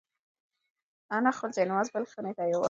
[1.17, 2.59] انا خپل جاینماز بلې خونې ته یووړ.